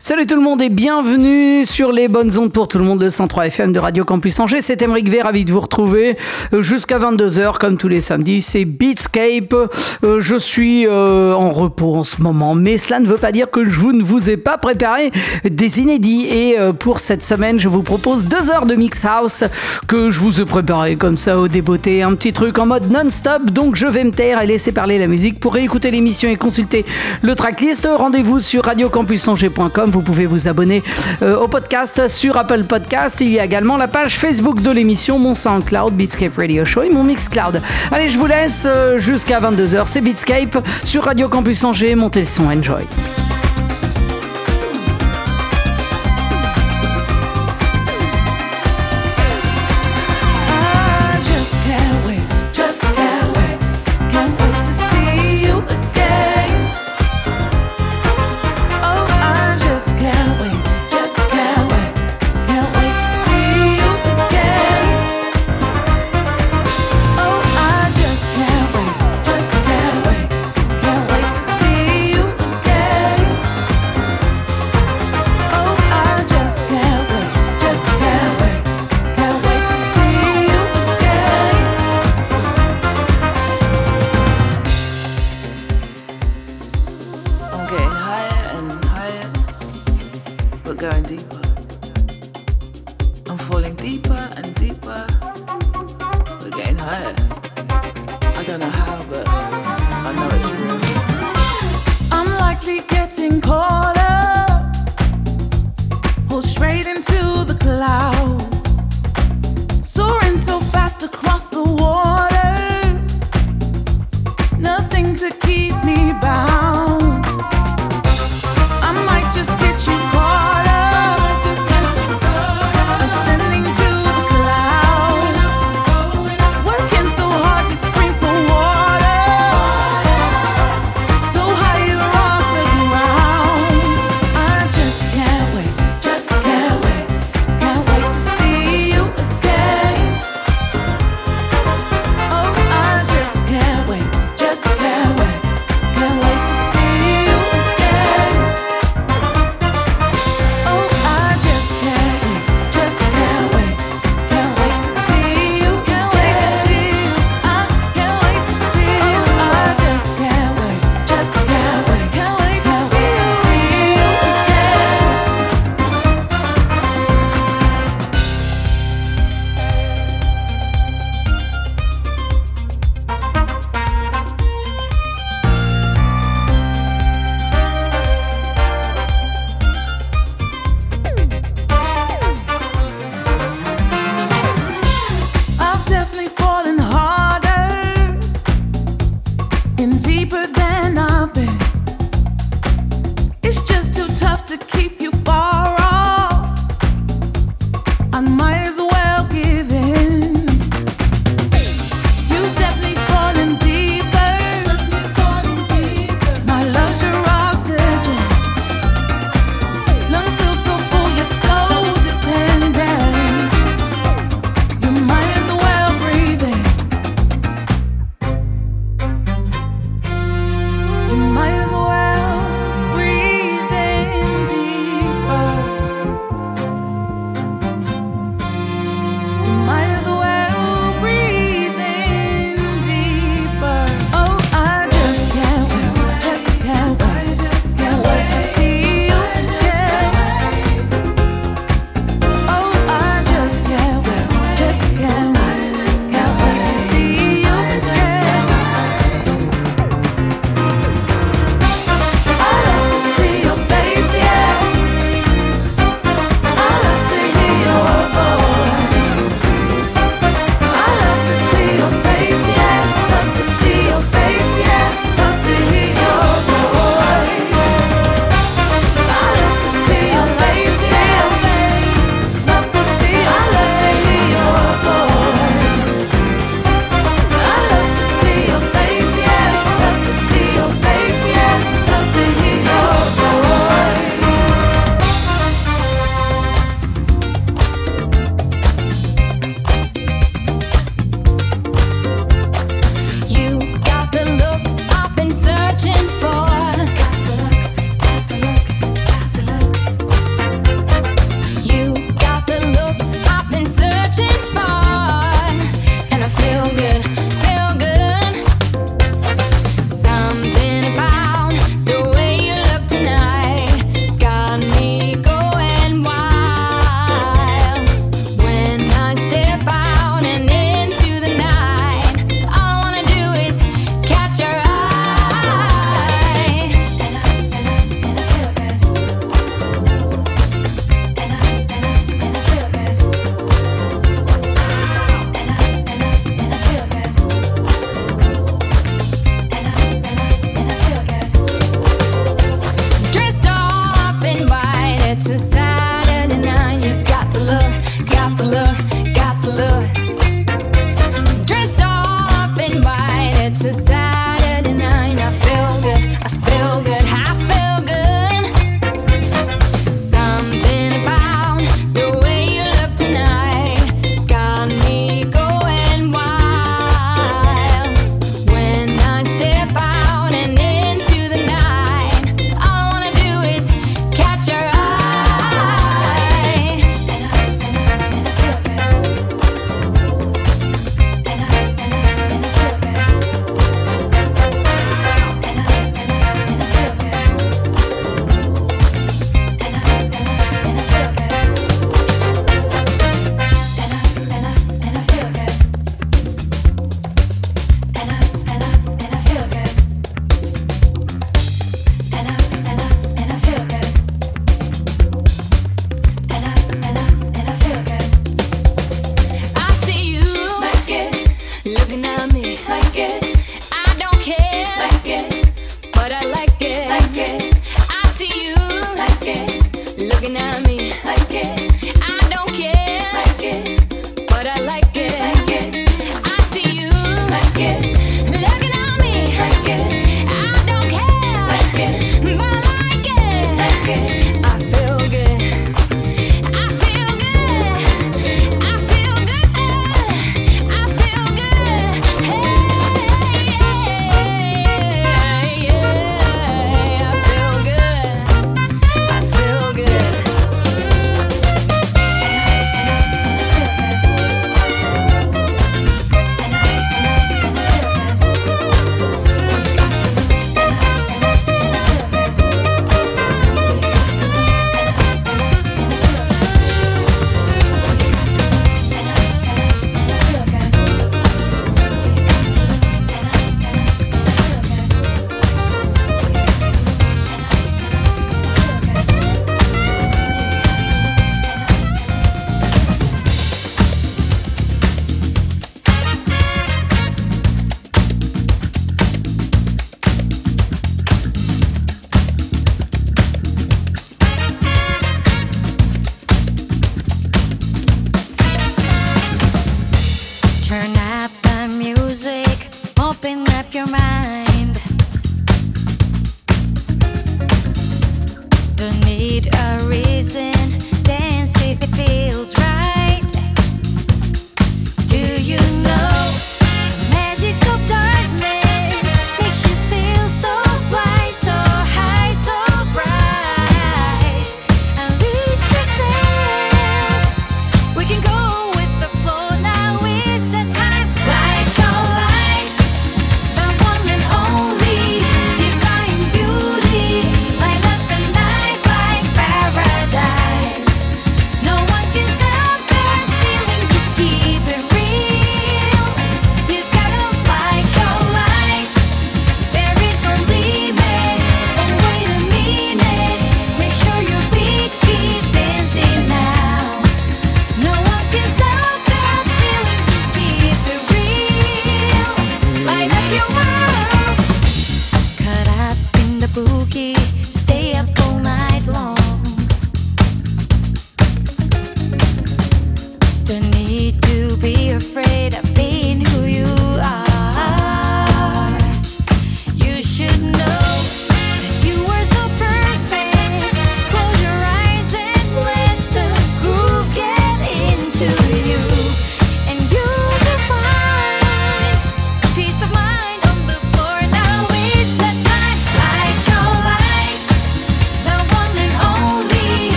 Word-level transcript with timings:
Salut 0.00 0.26
tout 0.26 0.34
le 0.34 0.42
monde 0.42 0.60
et 0.60 0.70
bienvenue 0.70 1.64
sur 1.64 1.92
les 1.92 2.08
bonnes 2.08 2.36
ondes 2.36 2.50
pour 2.50 2.66
tout 2.66 2.78
le 2.78 2.84
monde 2.84 2.98
de 2.98 3.08
103 3.08 3.46
FM 3.46 3.72
de 3.72 3.78
Radio 3.78 4.04
Campus 4.04 4.40
Angers. 4.40 4.60
C'est 4.60 4.82
Emeric 4.82 5.08
V, 5.08 5.22
ravi 5.22 5.44
de 5.44 5.52
vous 5.52 5.60
retrouver 5.60 6.18
euh, 6.52 6.62
jusqu'à 6.62 6.98
22h 6.98 7.58
comme 7.58 7.76
tous 7.76 7.86
les 7.86 8.00
samedis. 8.00 8.42
C'est 8.42 8.64
Beatscape. 8.64 9.54
Euh, 10.02 10.18
je 10.18 10.34
suis 10.34 10.84
euh, 10.88 11.32
en 11.32 11.50
repos 11.50 11.94
en 11.94 12.02
ce 12.02 12.20
moment, 12.20 12.56
mais 12.56 12.76
cela 12.76 12.98
ne 12.98 13.06
veut 13.06 13.18
pas 13.18 13.30
dire 13.30 13.48
que 13.52 13.64
je 13.64 13.86
ne 13.86 14.02
vous 14.02 14.30
ai 14.30 14.36
pas 14.36 14.58
préparé 14.58 15.12
des 15.48 15.78
inédits. 15.78 16.26
Et 16.28 16.56
pour 16.80 16.98
cette 16.98 17.24
semaine, 17.24 17.60
je 17.60 17.68
vous 17.68 17.84
propose 17.84 18.26
deux 18.26 18.50
heures 18.50 18.66
de 18.66 18.74
Mix 18.74 19.04
House 19.04 19.44
que 19.86 20.10
je 20.10 20.18
vous 20.18 20.40
ai 20.40 20.44
préparé 20.44 20.96
comme 20.96 21.16
ça 21.16 21.38
au 21.38 21.46
débeauté. 21.46 22.02
Un 22.02 22.16
petit 22.16 22.32
truc 22.32 22.58
en 22.58 22.66
mode 22.66 22.90
non-stop. 22.90 23.44
Donc 23.52 23.76
je 23.76 23.86
vais 23.86 24.02
me 24.02 24.10
taire 24.10 24.42
et 24.42 24.46
laisser 24.46 24.72
parler 24.72 24.98
la 24.98 25.06
musique. 25.06 25.38
Pour 25.38 25.54
réécouter 25.54 25.92
l'émission 25.92 26.28
et 26.28 26.36
consulter 26.36 26.84
le 27.22 27.36
tracklist, 27.36 27.88
rendez-vous 27.96 28.40
sur 28.40 28.64
radiocampusangers.com 28.64 29.84
vous 29.94 30.02
pouvez 30.02 30.26
vous 30.26 30.48
abonner 30.48 30.82
euh, 31.22 31.36
au 31.36 31.46
podcast 31.46 32.08
sur 32.08 32.36
Apple 32.36 32.64
Podcast. 32.64 33.20
Il 33.20 33.28
y 33.28 33.38
a 33.38 33.44
également 33.44 33.76
la 33.76 33.86
page 33.86 34.18
Facebook 34.18 34.60
de 34.60 34.70
l'émission, 34.72 35.20
mon 35.20 35.34
SoundCloud, 35.34 35.94
Beatscape 35.94 36.36
Radio 36.36 36.64
Show 36.64 36.82
et 36.82 36.90
mon 36.90 37.04
Mixcloud. 37.04 37.62
Allez, 37.92 38.08
je 38.08 38.18
vous 38.18 38.26
laisse 38.26 38.66
euh, 38.68 38.98
jusqu'à 38.98 39.38
22h. 39.38 39.84
C'est 39.86 40.00
Beatscape 40.00 40.58
sur 40.82 41.04
Radio 41.04 41.28
Campus 41.28 41.62
Angers. 41.62 41.94
Montez 41.94 42.20
le 42.20 42.26
son, 42.26 42.46
enjoy. 42.46 42.84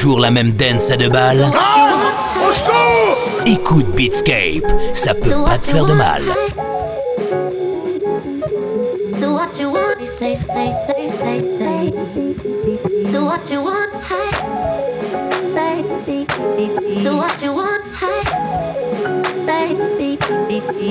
Toujours 0.00 0.20
la 0.20 0.30
même 0.30 0.52
dance 0.52 0.90
à 0.90 0.96
deux 0.96 1.10
balles. 1.10 1.46
Écoute 3.44 3.84
Beatscape, 3.94 4.64
ça 4.94 5.12
peut 5.12 5.28
pas 5.44 5.58
te 5.58 5.66
faire 5.66 5.84
de 5.84 5.92
mal. 5.92 6.22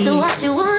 Do 0.04 0.18
what 0.18 0.42
you 0.44 0.54
want, 0.54 0.79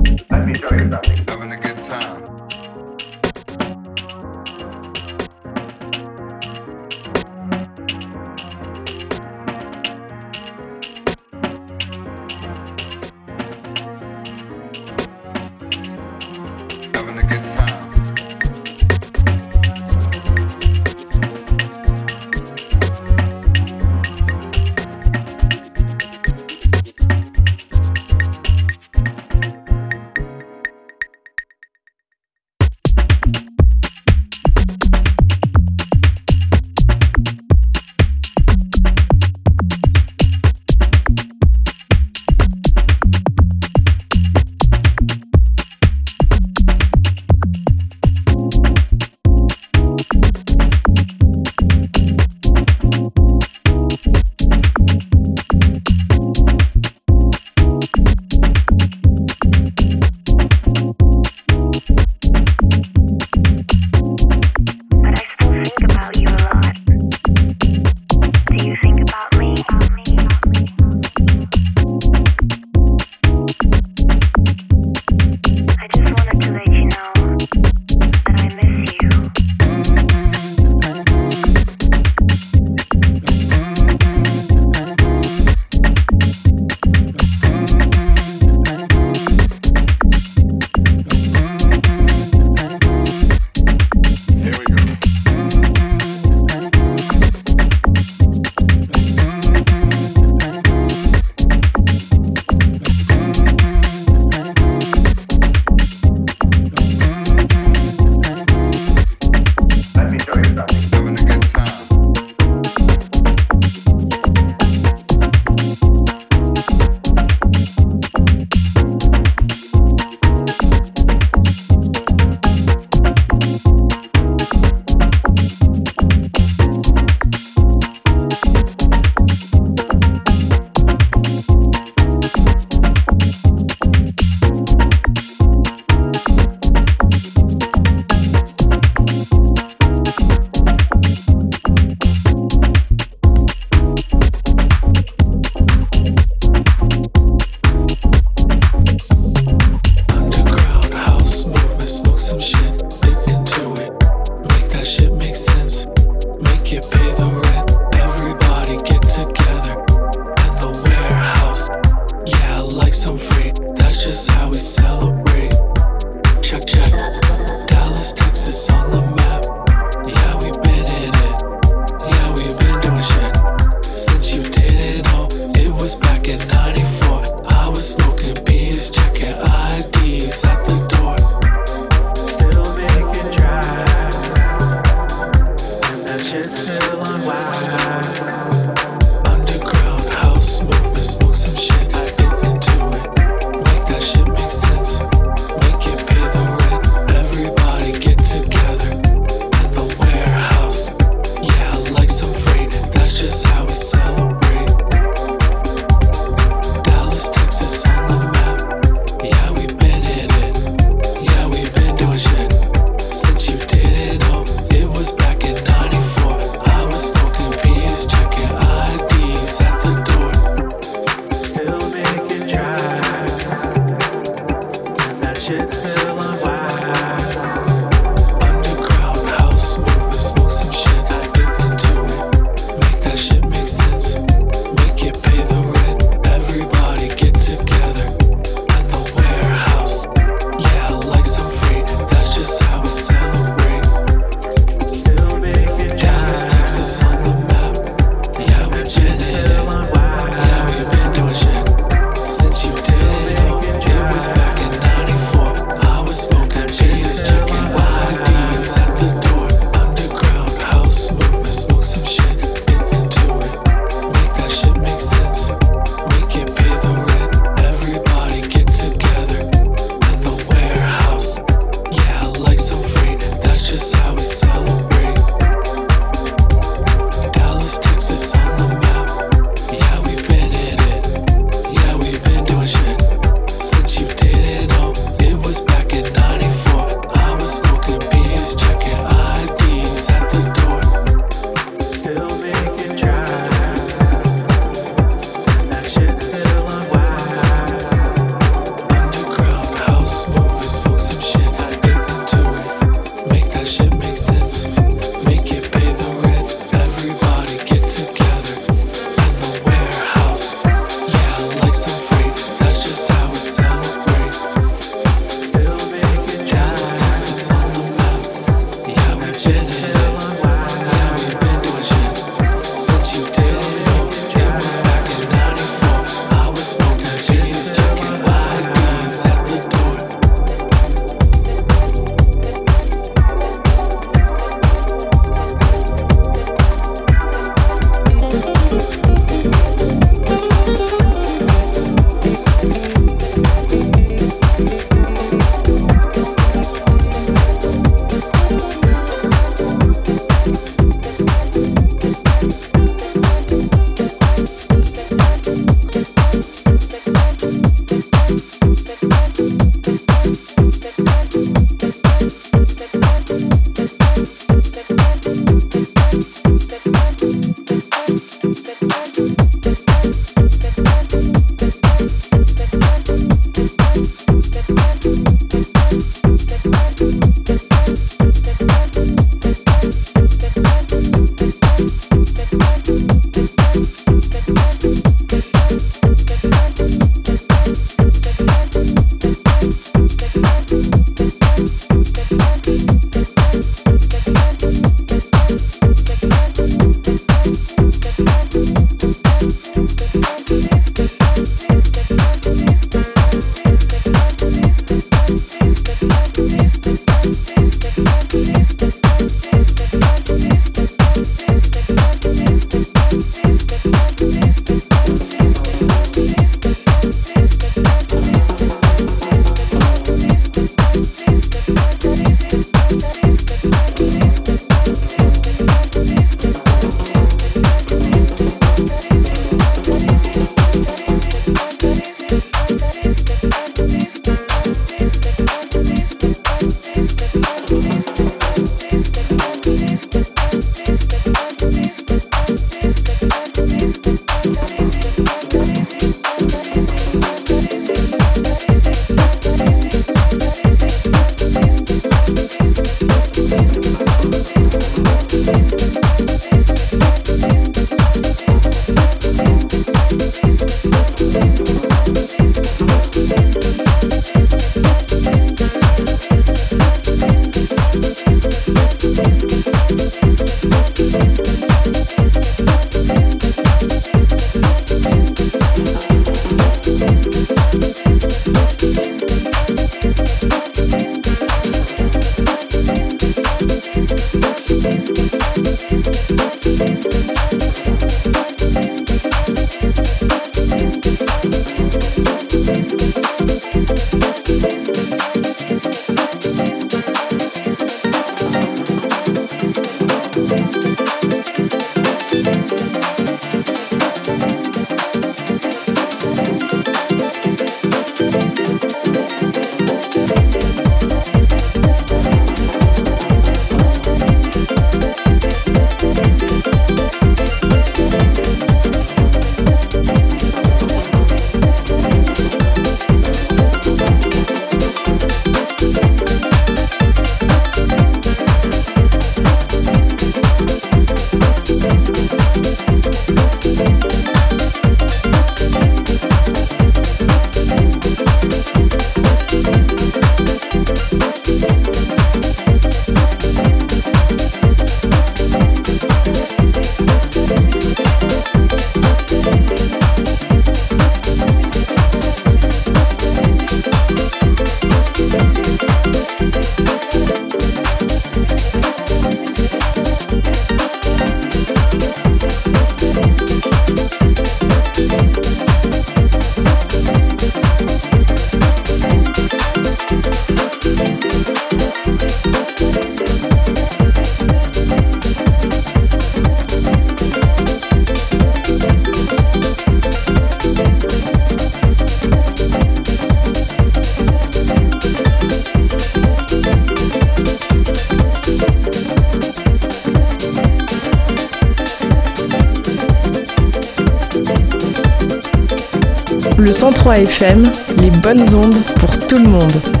103 597.11 597.17
FM, 597.17 597.71
les 597.97 598.09
bonnes 598.09 598.55
ondes 598.55 598.81
pour 598.95 599.17
tout 599.27 599.37
le 599.37 599.49
monde. 599.49 600.00